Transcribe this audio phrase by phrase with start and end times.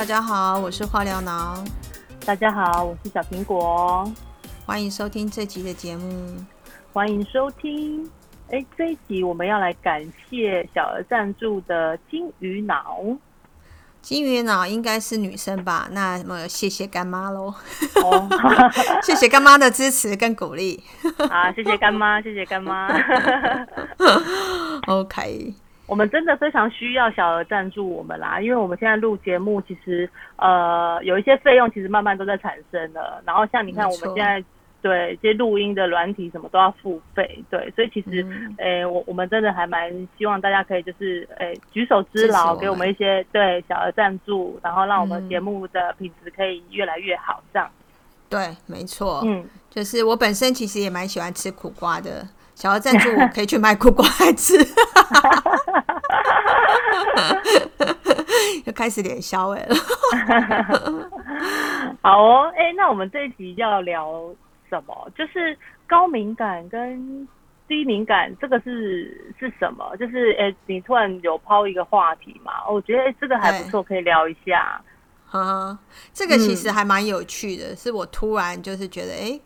[0.00, 1.62] 大家好，我是化疗脑。
[2.24, 4.10] 大家好，我是小苹果。
[4.64, 6.34] 欢迎收听这集的节目。
[6.90, 8.10] 欢迎收听。
[8.48, 12.96] 哎，这一集我们要来感谢小额赞助的金鱼脑。
[14.00, 15.86] 金鱼脑应该是女生吧？
[15.90, 17.52] 那么谢谢干妈喽。
[18.02, 18.26] 哦，
[19.04, 20.82] 谢谢干妈的支持跟鼓励。
[21.28, 22.88] 啊，谢谢干妈，谢谢干妈。
[24.88, 25.52] OK。
[25.90, 33.20] 我们真的非常需要小额赞助我们啦，因为我们现在录节目，其实呃有一些费用，其实慢慢都在产生了。
[33.26, 34.42] 然后像你看，我们现在
[34.80, 38.24] 对这些录音的软体什么都要付费，对，所以其实
[38.58, 47.68] 诶，我我们真的还蛮希望大家可以就是诶举手之劳，给我们一些对小额赞助，然后让我们节目的品质可以越来越好，这样。
[48.28, 52.28] 对，没错，嗯，就是我本身其实也蛮喜欢吃苦瓜的。
[52.60, 54.54] 想要赞助我，可以去买苦瓜来吃。
[58.66, 59.74] 又开始脸消哎了。
[62.02, 64.28] 好哦，哎，那我们这一集要聊
[64.68, 65.10] 什么？
[65.16, 67.26] 就是高敏感跟
[67.66, 69.96] 低敏感，这个是是什么？
[69.96, 72.52] 就是哎，你突然有抛一个话题嘛？
[72.70, 74.78] 我觉得这个还不错，可以聊一下。
[75.24, 75.78] 哈，
[76.12, 79.40] 这个其实还蛮有趣的，是我突然就是觉得，哎，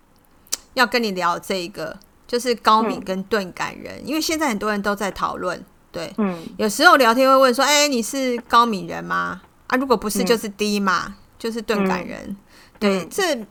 [0.75, 1.97] 要跟你聊这个。
[2.27, 9.42] 就是高敏跟钝感人，因为现在很多人都在讨论，对，嗯，有时候聊天会问说，哎，你是高敏人吗？
[9.66, 12.36] 啊，如果不是，就是低嘛，就是钝感人，
[12.78, 13.47] 对，这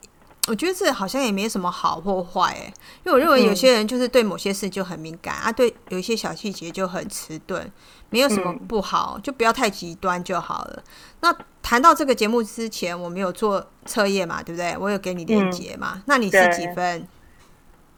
[0.48, 7.72] 我觉得这好像也没什么好或坏，哎，因为我认为有些人就是对某些事就很敏感啊，对，有一些小细节就很迟钝，
[8.10, 10.84] 没有什么不好，就不要太极端就好了。
[11.22, 14.76] 那谈到这个节目之前，我们有做测验嘛，对不对？
[14.78, 16.04] 我有给你链接嘛？
[16.08, 17.08] 那你是几分？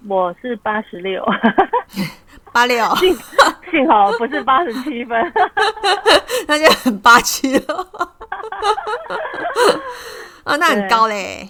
[0.07, 1.25] 我是八十六，
[2.53, 3.11] 八六， 幸
[3.71, 5.33] 幸好不是八十七分，
[6.47, 7.63] 那就很八七了。
[10.43, 11.49] 啊，那很高嘞，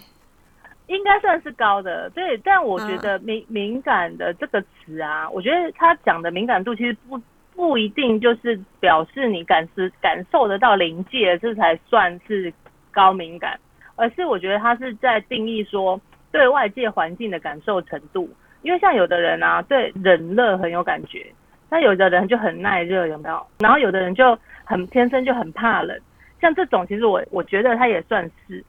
[0.88, 2.09] 应该算是高的。
[2.11, 7.21] 对，但我觉得敏敏感的这个词啊，我觉得他讲的敏感度其实不
[7.53, 12.53] 不一定就是表示你感知感受得到临界，这才算是
[12.91, 13.59] 高敏感，
[13.97, 15.99] 而是我觉得他是在定义说
[16.31, 18.29] 对外界环境的感受程度。
[18.65, 21.23] 因为像有的人啊，对冷热很有感觉，
[21.69, 23.45] 那有的人就很耐热，有没有？
[23.59, 25.95] 然后有的人就很天生就很怕冷，
[26.41, 28.63] 像这种其实我我觉得他也算是。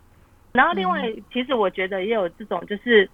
[0.53, 3.09] 然后另外，其实我觉得也有这种，就是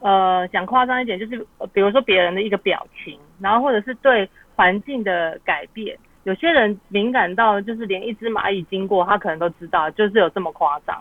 [0.00, 4.26] 呃讲夸张一点，就是比如说别人的一个表情，然后或者是对
[4.56, 5.94] 环境的改变，
[6.24, 10.98] 有些人敏感到就是连一只蚂蚁经过，他可能都知道，就是有这么夸张。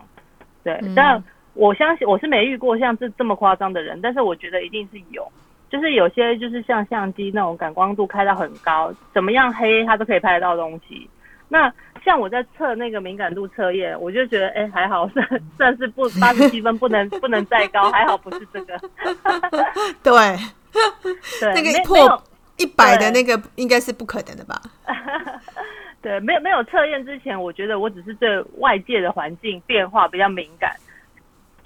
[0.61, 1.23] 对，但。
[1.53, 5.29] 我相信我是没遇过像这这么夸张的人，但是我觉得一定是有，
[5.69, 11.09] 就是有些就是像相机那种感光度开到很高，怎么样黑它都可以拍得到东西。
[11.49, 11.71] 那
[12.05, 18.79] 像我在测那个敏感度测验，我就觉得哎还好算 算是不八十七分不能不能再高，还好不是这个。
[20.01, 20.13] 对，
[21.53, 22.23] 那个破
[22.57, 24.61] 一百的那个应该是不可能的吧？
[26.01, 30.73] 对，没有没有测验之前，我觉得我只是对外界的环境变化比较敏感。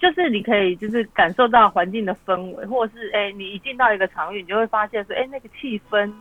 [0.06, 6.14] 就是你可以就是感受到环境的氛围，或者是哎，你一进到一个场域，你就会发现说，哎，那个气氛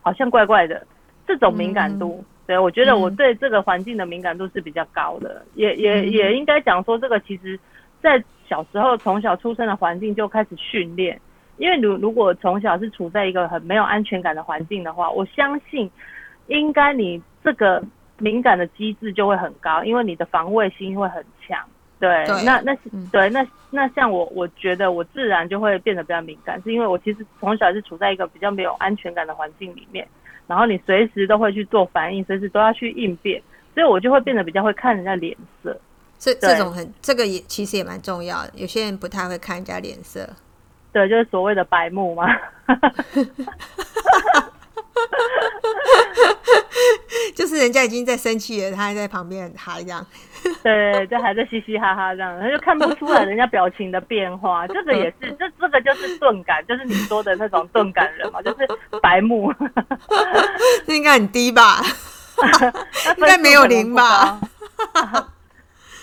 [0.00, 0.86] 好像怪怪的。
[1.26, 5.44] 这种敏感度，对我觉得我对这个环境的敏感度是比较高的。
[5.56, 7.58] 也也也应该讲说，这个其实
[8.00, 11.20] 在小时候从小出生的环境就开始训练。
[11.58, 15.90] 因为如如果从小是处在一个很没有安全感的环境的话，我相信
[16.46, 17.82] 应该你这个
[18.16, 21.58] 敏感的机制就会很高，因为你的防卫心会很强。
[22.02, 22.76] 对，那那
[23.12, 30.04] 对那那像我，我觉得我自然就会变得比较敏感，是因为我其实从小是处在一个比较没有安全感的环境里面，
[30.48, 33.40] 然后你随时都会去做反应，随时都要去应变，
[33.72, 35.80] 所以我就会变得比较会看人家脸色。
[36.18, 40.28] 这这种很这个也其实也蛮重要的，有些人不太会看人家脸色。
[40.92, 42.26] 对，就是所谓的白目嘛。
[47.34, 50.04] 就是人家已经在生气了，他还在旁边很嗨这样。
[50.62, 54.66] 对，就还在嘻嘻哈哈这样，他就看不出来人家表情的变化。
[54.66, 58.68] 这个也是，这这个就是钝感，就是你说的那种钝感人嘛，就是
[59.00, 59.52] 白目。
[60.86, 61.80] 这应该很低吧？
[63.16, 64.40] 应该没有零吧？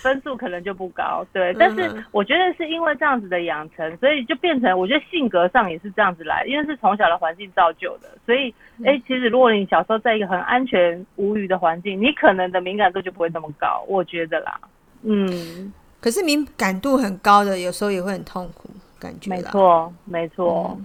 [0.02, 8.54] 分数可能就不高，对，但是我觉得是因为这样子的养成，所以就变成我觉得性格上也是这样子来，因为是从小的环境造就的，所以
[8.86, 14.60] 哎，其实如果你小时候在一个很安全无虞的环境，你可能的敏感度就不会那么高，我觉得啦，
[15.04, 18.70] 嗯，可是敏感度很高的有时候也会很痛苦，
[19.00, 20.80] 感觉没错，没错，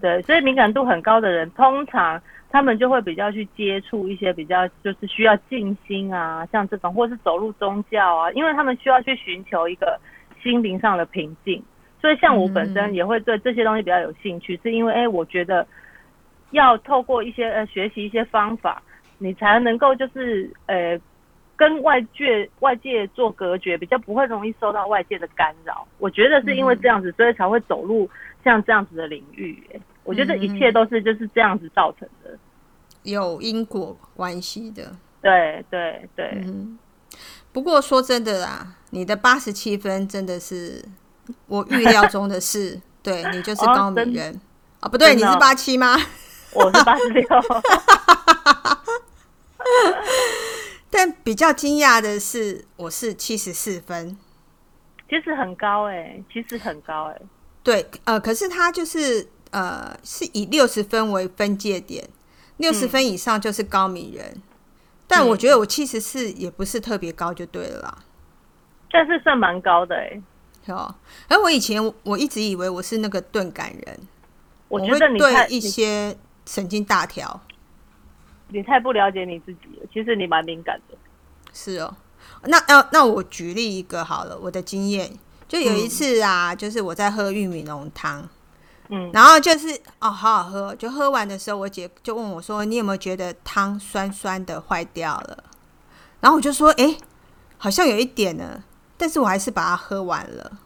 [0.00, 2.20] 对，所以敏感度很高的人，通常
[2.52, 9.98] 他们就会比较去接触一些比较就是需要静心啊，像这种，或是走入宗教啊，因为他们需要去寻求一个
[10.42, 11.60] 心灵上的平静。
[12.00, 15.66] 所以像我本身也会对这些东西比较有兴趣，是因为哎，我觉得
[16.50, 18.82] 要透过一些呃学习一些方法，
[19.18, 21.00] 你才能够就是呃。
[21.54, 25.86] 跟外界外界做隔绝，比较不会容易受到外界的干扰。
[25.98, 28.10] 我觉得是因为这样子，所以才会走入
[28.42, 29.62] 像这样子的领域。
[30.04, 32.38] 我觉得一切都是就是这样子造成的，
[33.02, 34.96] 有因果关系的。
[35.20, 36.44] 对对对。
[37.52, 40.82] 不过说真的啦，你的八十七分真的是
[41.46, 42.80] 我预料中的事。
[43.02, 44.40] 对你就是高敏人
[44.78, 44.88] 啊？
[44.88, 45.96] 不对，你是八七吗？
[46.52, 47.26] 我是八十六。
[50.88, 54.16] 但比较惊讶的是，我是七十四分，
[55.10, 57.20] 其实很高哎，其实很高哎。
[57.64, 62.08] 对，呃，可是他就是呃，是以六十分为分界点，
[62.56, 64.42] 六十分以上就是高敏人。
[65.06, 67.98] 但我觉得我七十四也不是特别高，就对了啦。
[68.90, 70.20] 但是算蛮高的哎。
[70.66, 70.94] 哦，
[71.28, 74.00] 而我以前我一直以为我是那个钝感人，
[74.68, 76.16] 我觉得你对一些
[76.46, 77.40] 神经大条。
[78.48, 80.96] 你太不了解你自己了，其实你蛮敏感的。
[81.52, 81.94] 是哦，
[82.44, 85.10] 那那那我举例一个好了，我的经验
[85.48, 88.28] 就有一次啊，就是我在喝玉米浓汤，
[88.94, 89.68] 嗯，然后就是
[90.00, 95.44] 哦，好好喝，就喝完的时候，我姐就问我说：“你有没有觉得汤酸酸的坏掉了？”
[96.20, 96.98] 然后我就说：“哎，
[97.56, 98.62] 好像有一点呢，
[98.98, 100.58] 但是我还是把它喝完了。”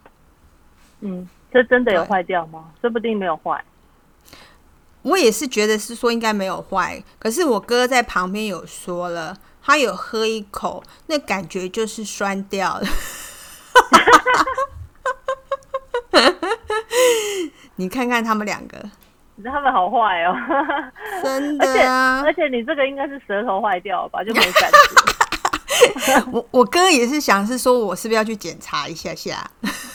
[1.02, 2.72] 嗯，这真的有坏掉吗？
[2.80, 3.64] 说不定没有坏。
[5.02, 12.86] 我也是觉得是说应该没有坏，可是我哥在旁边有说了，他有喝一口，那感觉就是酸掉了。
[17.76, 18.78] 你看看他们两个，
[19.44, 20.34] 他们好坏哦，
[21.22, 22.22] 真的啊！
[22.24, 26.24] 而且你这个应该是舌头坏掉吧，就没感觉。
[26.32, 29.48] 我我哥也是想是说，我是不是要去检查一下下？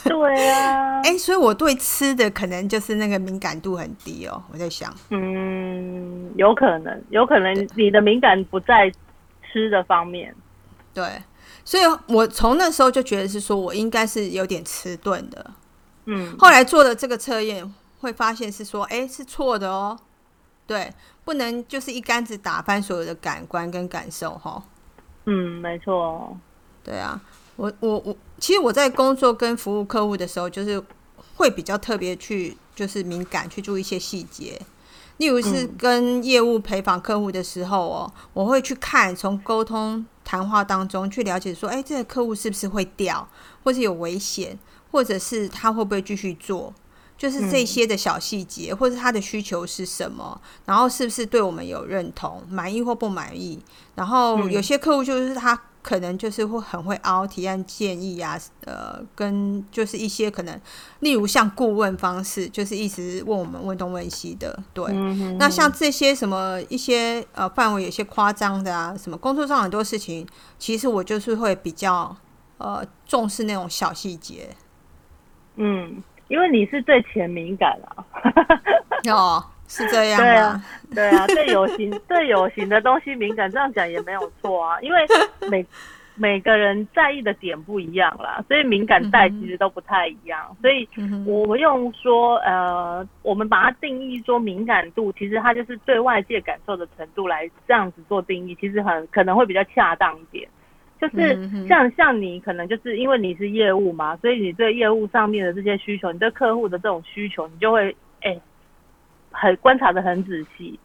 [0.03, 4.43] 对啊， 哎，所以我对吃的可能就是那个敏感度很低哦。
[4.51, 8.91] 我在想，嗯，有可能，有可能你的敏感不在
[9.51, 10.35] 吃的方面。
[10.93, 11.03] 对，
[11.65, 15.51] 所以我从那时候就觉得是说我应该是有点迟钝的。
[16.05, 19.97] 嗯，后来做了这个测验，会发现是说，哎，是错的哦。
[20.67, 20.93] 对，
[21.25, 24.63] 不能就是一竿子打翻所有的感官跟感受哈。
[25.25, 26.37] 嗯，没错。
[26.83, 27.21] 对啊，
[27.57, 30.81] 我我我，其实我在工作跟服务客户的时候，就是
[31.35, 34.59] 会比较特别去，就是敏感去注意一些细节。
[35.17, 43.27] 例如是跟业务陪访客户的时候哦，我会去看从沟通谈话当中去了解说，哎，这个客户是不是会掉，
[43.63, 44.57] 或是有危险，
[44.91, 46.73] 或者是他会不会继续做。
[47.17, 53.63] 就是这些的小细节，或者他的需求是什么，然后是不是对我们有认同、满意或不满意？
[53.93, 60.61] 然后有些客户就是他可能就是会很会凹提案建议啊，呃，跟就是一些可能，
[61.01, 64.57] 例如像顾问方式，就是一直问我们问东问西的。
[64.73, 64.91] 对，
[65.37, 70.27] 那像这些什么一些呃范围有些夸张的啊，什么工作上很多事情，
[70.57, 72.17] 其实我就是会比较
[72.57, 74.49] 呃重视那种小细节。
[75.55, 76.03] 嗯。
[76.27, 78.05] 因为你是最前敏感啊，
[79.11, 80.63] 哦，是这样对啊，
[80.95, 84.79] 对啊，对有形对 有形的东西敏感，这样讲也没有错啊。
[84.79, 85.05] 因为
[85.49, 85.65] 每
[86.15, 90.55] 每个人在意的点不一样啦，所以敏感带其实都不太一样。
[90.61, 90.87] 所以
[91.25, 100.47] 我们用说呃，我们把它定义说敏感度，其实它就是对外界感受的程度来这样子做定义，其实很可能会比较恰当一点。
[101.01, 108.39] 就是像像你可能就是因为你是业务嘛，所以你对业务上面的这些需求，你对客户的这种需求，你就会哎
[109.31, 110.79] 很观察的很仔细，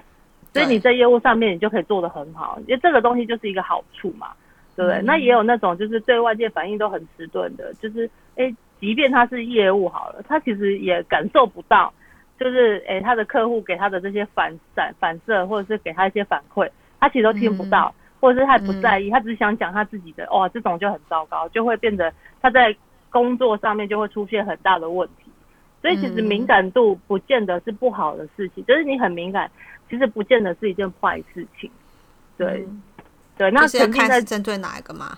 [0.54, 4.28] 所以你在业务上面你就可以做的很好，因为这个东西就是一个好处嘛，
[4.74, 5.02] 对不对？
[5.04, 11.92] 那也有那种就是对外界反应都很迟钝的，就是哎，即便他是业务好了，他其实也感受不到，
[12.40, 17.94] 就是哎他的客户给他的这些反反反射，或者是给他一些反馈，他其实都听不到。
[18.20, 22.74] 或者是他不在意，他只是想讲他自己的，哇，这种就很糟糕，就会变得他在
[23.10, 25.30] 工作上面就会出现很大的问题。
[25.82, 29.48] 所以其实敏感度不见得是不好的事情，就是你很敏感，
[29.88, 31.70] 其实不见得是一件坏事情。
[32.36, 32.66] 对，
[33.36, 35.16] 对，那是看在针对哪一个吗？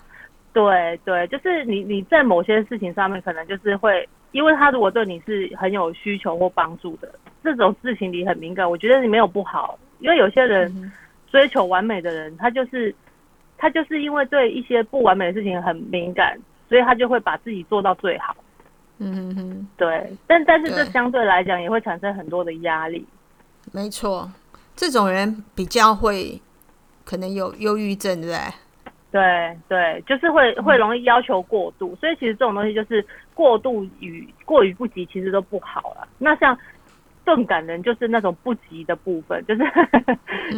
[0.52, 7.08] 对对，就是你你在某些事情上面可能就是会，因为他如果对你是很有需求或帮助的
[7.42, 10.92] 这种事情，你很敏感，我觉得你没有不好，因为有些人。
[11.30, 12.94] 追求完美的人，他就是
[13.56, 18.36] 他就是因为对一些不完美的事情很敏感，所以他就会把自己做到最好。
[18.98, 23.06] 嗯哼哼，对，但但是这相对来讲也会产生很多的压力。
[23.72, 24.28] 没错，
[24.74, 26.40] 这种人比较会
[27.04, 28.40] 可能有忧郁症，对不对？
[29.10, 33.04] 对对，就是会会容易要求过度，所以其实这种东西就是
[33.34, 36.06] 过度与过于不及，其实都不好了。
[36.18, 36.58] 那像
[37.28, 39.62] 钝感人，就是那种不及的部分， 就是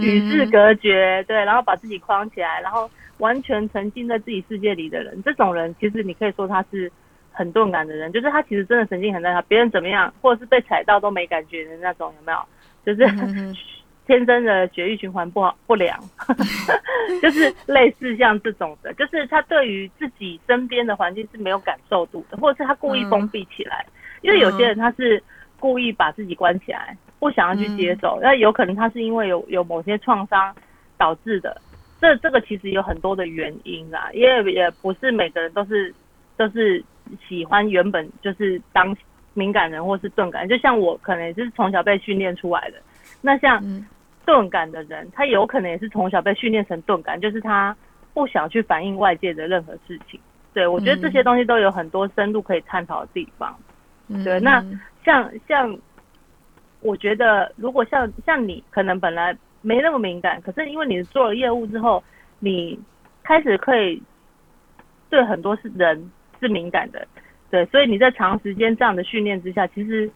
[0.01, 6.89] 与世隔绝，对，然后把自己框起来，然后完全沉浸在自己世界里的人，这种人其实你可以说他是
[7.33, 12.39] 很钝感的人，就是他其实真的神经很在他，别人怎么样，或者是被踩到都没感觉的那种，有没有？
[12.87, 13.05] 就是
[14.07, 15.99] 天生的血液循环不好不良，
[17.21, 23.85] 就是类似像这种的，就是他对于自己身边的环境是没有感受度的，或者是他故意封闭起来，
[24.23, 25.21] 因为有些人他是
[25.61, 30.53] 故意把自己关起来，不想要去接受，那有可能他是因为有有某些创伤
[30.99, 31.61] 导致的，
[32.01, 35.95] 这这个其实有很多的原因啦，因为也不是每个人都是
[36.37, 36.83] 都是
[37.29, 38.97] 喜欢原本就是当。
[39.33, 42.79] 敏感人或是钝感，就像我可能也是从小被训练出来的。
[43.23, 43.63] 那像
[44.27, 47.75] 钝感的人，他有可能也是从小被训练成钝感，就是他
[48.13, 50.19] 不想去反映外界的任何事情。
[50.53, 53.57] 对我觉得这些东西都有很多深度可以探讨的地方。
[54.25, 54.63] 对，那
[55.05, 55.79] 像像
[56.81, 62.03] 我觉得，如果像像你可能本来没那么敏感，可是因为你做了业务之后，
[62.39, 62.79] 你
[63.23, 64.03] 开始可以
[65.09, 67.07] 对很多是人是敏感的。
[67.51, 70.09] 对，所以你在长时间这样的训练之下，其实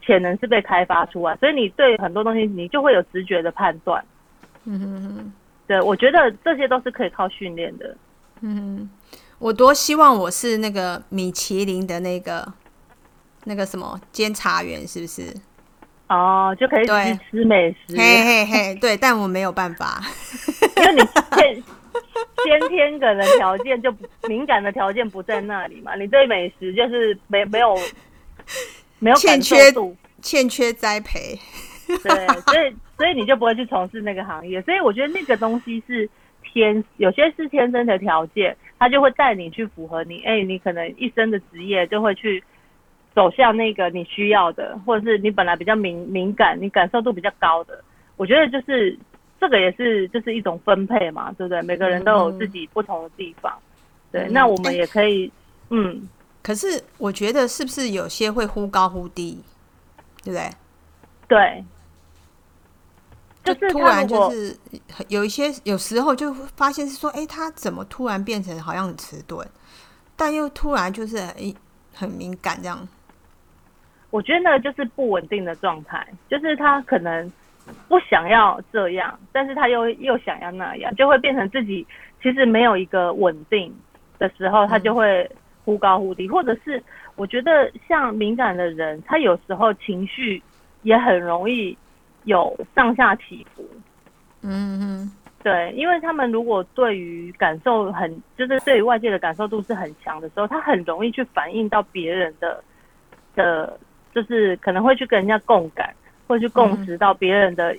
[0.00, 4.02] 潜能是被开发出来，所以你对很多东西你就会有直觉的判断。
[4.64, 5.32] 嗯哼哼，
[5.66, 7.96] 对，我觉得这些都是可以靠训练的。
[8.40, 8.90] 嗯哼，
[9.38, 12.50] 我多希望我是那个米其林的那个
[13.44, 15.34] 那个什么监察员，是不是？
[16.08, 17.96] 哦，就可以去吃美食。
[17.96, 20.02] 嘿嘿嘿，对，但我没有办法，
[20.76, 21.62] 因为你。
[22.44, 23.92] 先天的条件就
[24.28, 27.76] 敏感的条件不在那里嘛，你对美食就是没没有
[29.00, 29.56] 没有欠缺
[30.22, 31.38] 欠缺栽培，
[31.86, 36.08] 对，所以所以你就不会去从事那个行业，所以我觉得那个东西是
[36.42, 42.42] 天有些是天生的条件，它就会带你去符合你，哎，你可能一生的职业就会去
[43.18, 47.82] 走向那个你需要的，或者是你本来比较敏敏感，你感受度比较高的，
[48.16, 48.96] 我觉得就是。
[49.40, 51.62] 这个也是就是一种分配嘛，对不对？
[51.62, 53.56] 每个人都有自己不同的地方，
[54.10, 54.26] 对。
[54.30, 55.30] 那我们也可以，
[55.70, 56.08] 嗯。
[56.42, 59.40] 可是我觉得是不是有些会忽高忽低，
[60.24, 60.50] 对不对？
[61.28, 61.64] 对。
[63.44, 64.58] 就是突然就是
[65.06, 69.48] 有一些有时候就发现是说，哎，他怎么突然变成好像很迟钝，
[70.16, 71.54] 但又突然就是哎
[71.94, 72.88] 很敏感这样。
[74.10, 77.30] 我觉得那个就是不稳定的状态，就是他可能。
[77.86, 81.86] 不想要这样，但是他又又想要那样，就会变成自己
[82.22, 83.70] 其实没有一个稳定
[84.18, 85.30] 的时候，他就会
[85.66, 86.82] 忽高忽低，或者是
[87.14, 90.42] 我觉得像敏感的人，他有时候情绪
[90.80, 91.76] 也很容易
[92.24, 93.62] 有上下起伏。
[94.40, 95.12] 嗯哼，
[95.42, 102.64] 对，因为他们如果对于感受很，就是对于外界的感受度是很强的时候，他很容易去反映到别人的
[103.34, 103.78] 的，
[104.20, 105.94] 就是可能会去跟人家共感。
[106.26, 107.74] 会去共识到别人的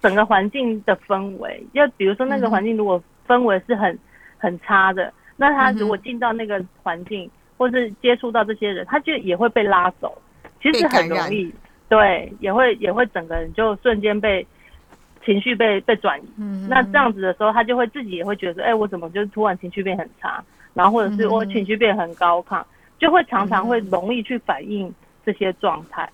[0.00, 2.98] 整个环境的氛围，就比如说那个环境如果
[3.28, 3.98] 氛围是很
[4.38, 10.16] 很差的，那他如果进到那个环境，或是接触到这些人，他就也会被拉走，
[10.62, 11.52] 其实很容易，
[11.90, 14.46] 对，也会也会整个人就瞬间被
[15.22, 16.24] 情绪被被转移。
[16.70, 22.64] 那这样子的时候，他就会自己也会觉得，哎，我怎么就突然情绪变很差，然后或者是我情绪变很高亢，
[22.98, 24.90] 就会常常会容易去反映
[25.24, 26.10] 这些状态。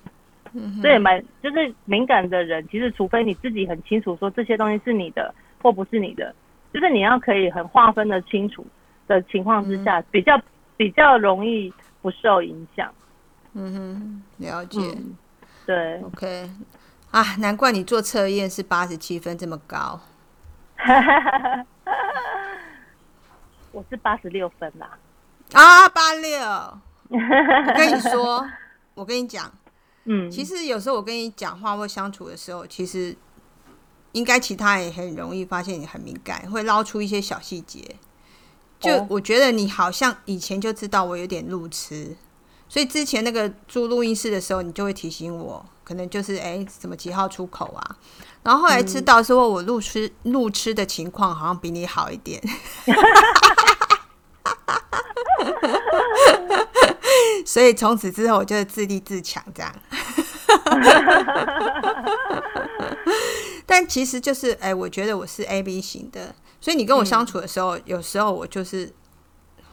[0.80, 6.34] 所以蛮就是敏感的人，其实除非你自己很清楚说这些东西是你的或不是你的，
[6.72, 8.66] 就是你要可以很划分的清楚
[9.06, 10.40] 的情况之下，比较
[10.76, 12.90] 比较容易不受影响。
[13.52, 14.80] 嗯哼，了解。
[15.66, 16.50] 对，OK。
[17.10, 20.00] 啊，难怪你做测验是八十七分这么高。
[23.72, 24.96] 我是八十六分啦。
[25.52, 26.40] 啊，八六。
[27.10, 28.46] 我跟你说，
[28.98, 29.50] 我跟你讲。
[30.10, 33.14] 嗯，其实有时候我跟你讲话或相处的时候，其实
[34.12, 37.96] 应该其他人也很容易发现你很敏感，会捞出一些小细节。
[38.80, 42.16] 就我觉得你好像以前就知道我有点路痴，
[42.68, 47.96] 所以之前那个租录音室的时候，你就会提醒我，可能就是哎什么几号出口啊。
[48.42, 52.40] 然后后来知道说我路痴路痴的情况好像比你好一点。
[57.48, 59.74] 所以从此之后，我就自立自强这样。
[63.64, 68.92] 但其实就是，哎，我觉得我是 A B 型的，所以你跟我相处的时候，有时候我就是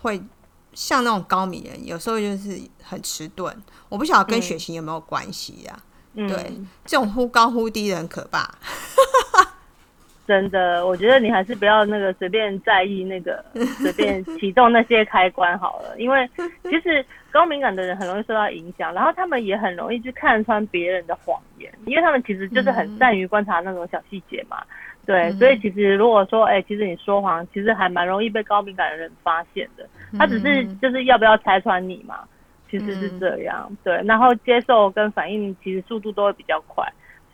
[0.02, 0.24] 会
[0.72, 3.54] 像那种高敏人，有时候就是很迟钝。
[3.90, 5.78] 我不晓得跟血型有没有关系呀？
[6.16, 8.50] 对，这种忽高忽低的很可怕。
[10.28, 16.28] 真的，我觉得你还是不要那个随便在意那个 随便启动那些开关好了，因为
[16.64, 24.64] 其实高敏感的人很容易受到影响，然后他们也很容易去看穿别人的谎言，因为他们其实就是很善于观察那种小细节嘛。
[25.06, 29.88] 对，所以其实如果说，哎，其实你说谎，其实还蛮容易被高敏感的人发现的。
[30.18, 32.22] 他只是就是要不要拆穿你嘛，
[32.72, 33.72] 其实是这样。
[33.84, 36.84] 对，然后接受跟反应其实速度都会比较快。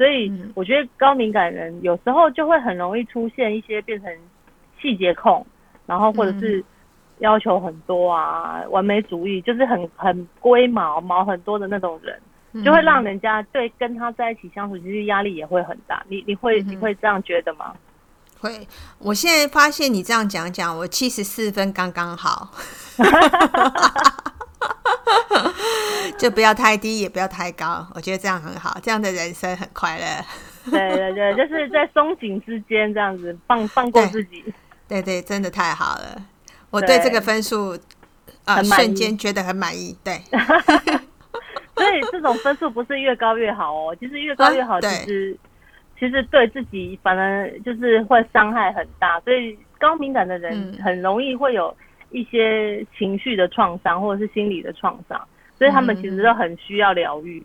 [0.01, 4.11] 所以我觉得高敏感人有时候就会很容易出现一些变成
[4.81, 5.45] 细节控，
[5.85, 6.65] 然后或者是
[7.19, 12.19] 要求很多啊，完美主义，就是很很龟毛毛很多的那种人，
[12.65, 16.03] 就会让人家对跟他在一起相处，其实压力也会很大。
[16.09, 17.75] 你你会你会这样觉得吗？
[18.39, 18.67] 会。
[18.97, 22.49] 我现在发现你这样讲讲，我七十四分刚刚好。
[26.17, 30.05] 就不要太低，也不要太高，我觉得这样很好，这样的人生很快乐。
[30.69, 34.43] 对对对，就是在松紧之间这样子放放过自己。
[34.87, 36.21] 对对，真的太好了，
[36.69, 37.77] 我对这个分数
[38.45, 39.97] 啊瞬间觉得很满意。
[40.03, 40.21] 对，
[41.75, 45.35] 所以这种分数不是越高越好哦，其实越高越好，其实
[45.99, 49.19] 其实对自己反而就是会伤害很大。
[49.21, 51.75] 所以高敏感的人很容易会有
[52.11, 55.19] 一些情绪的创伤，或者是心理的创伤。
[55.57, 57.43] 所以他们其实都很需要疗愈。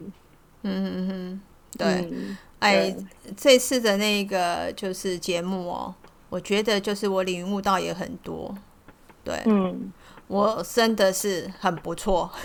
[0.62, 1.40] 嗯嗯嗯，
[1.76, 2.10] 对。
[2.58, 2.96] 哎，
[3.36, 5.94] 这次的那个就是节目哦，
[6.30, 8.56] 我觉得就是我领悟到也很多。
[9.22, 9.92] 对，嗯，
[10.28, 12.30] 我真的是很不错。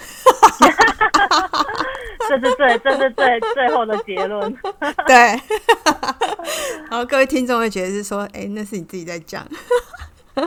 [2.28, 4.54] 这是最，这是最最后的结论。
[5.08, 5.16] 对。
[6.90, 9.48] 然后各位听众会觉得是说，哎，那是你自己在讲。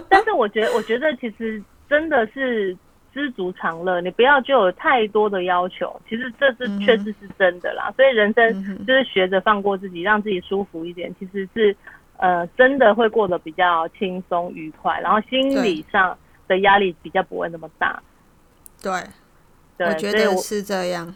[0.11, 2.77] 但是我觉得，我觉得其实真的是。
[3.15, 6.03] 知足常乐，你不要就有太多的要求。
[6.09, 11.15] 其实这是确实是真的啦，所以人生就是学着放过自己，让自己舒服一点。
[11.17, 11.77] 其实是
[12.17, 16.19] 呃，真的会过得比较轻松愉快，然后心理上
[16.49, 18.03] 的压力比较不会那么大。
[18.83, 18.93] 对，
[19.87, 21.15] 我觉得是这样。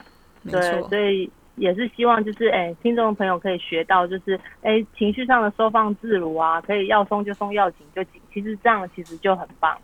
[0.48, 8.20] 对，所以也是希望就是哎，听众朋友可以学到就是哎，情绪上的收放自如啊，可以要松就松，要紧就紧。
[8.32, 9.76] 其实这样其实就很棒，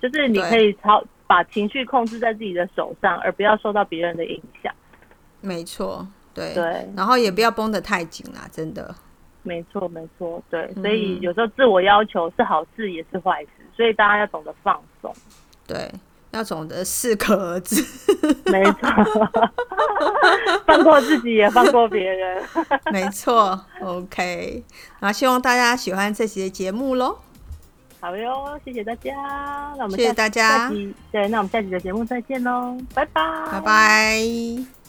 [0.00, 1.04] 就是你可以操。
[1.30, 4.74] 把情绪控制在自己的手上，而不要受到别人的影响。
[5.40, 8.92] 没错，对对，然后也不要绷得太紧啦，真的。
[9.44, 10.68] 没错，没错，对。
[10.74, 15.14] 所以有时候自我要求是好事也是坏事，所以大家要懂得放松。
[15.68, 15.88] 对，
[16.32, 17.84] 要懂得适可而止。
[18.46, 18.88] 没错，
[20.66, 22.42] 放过自己也放过别人。
[22.92, 24.62] 没错，OK。
[25.00, 27.18] 那希望大家喜欢这期的节目喽。
[28.00, 29.12] 好哟，谢谢大家。
[29.76, 30.70] 那我们谢谢大家。
[31.12, 34.79] 对，那我们下期的节目再见喽，拜拜，拜拜。